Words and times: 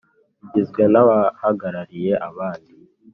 igizwe 0.43 0.81
n 0.93 0.95
abahagarariye 1.01 2.13
abandi 2.27 2.71